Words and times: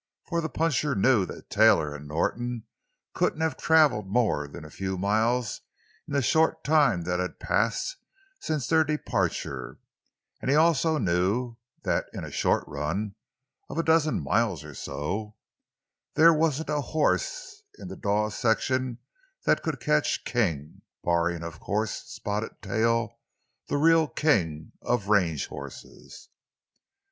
For 0.27 0.41
the 0.41 0.49
puncher 0.49 0.95
knew 0.95 1.27
that 1.27 1.51
Taylor 1.51 1.93
and 1.93 2.07
Norton 2.07 2.65
couldn't 3.13 3.41
have 3.41 3.55
traveled 3.55 4.07
more 4.07 4.47
than 4.47 4.65
a 4.65 4.71
few 4.71 4.97
miles 4.97 5.61
in 6.07 6.15
the 6.15 6.23
short 6.23 6.63
time 6.63 7.03
that 7.03 7.19
had 7.19 7.39
passed 7.39 7.97
since 8.39 8.65
their 8.65 8.83
departure; 8.83 9.77
and 10.41 10.49
he 10.49 10.57
knew 10.57 10.59
also 10.59 11.53
that 11.83 12.05
in 12.13 12.23
a 12.25 12.31
short 12.31 12.63
run—of 12.65 13.77
a 13.77 13.83
dozen 13.83 14.23
miles 14.23 14.63
or 14.63 14.73
so—there 14.73 16.33
wasn't 16.33 16.69
a 16.71 16.81
horse 16.81 17.61
in 17.77 17.87
the 17.87 17.95
Dawes 17.95 18.33
section 18.33 18.97
that 19.45 19.61
could 19.61 19.79
catch 19.79 20.25
King, 20.25 20.81
barring, 21.03 21.43
of 21.43 21.59
course, 21.59 21.91
Spotted 22.07 22.59
Tail, 22.63 23.19
the 23.67 23.77
real 23.77 24.07
king 24.07 24.71
of 24.81 25.09
range 25.09 25.45
horses. 25.49 26.29